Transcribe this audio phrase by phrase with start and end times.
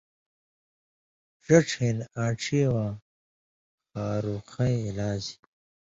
[1.45, 2.91] ڙڇھہۡ ہِن آنڇھی واں
[3.91, 5.23] خارُخَیں علاج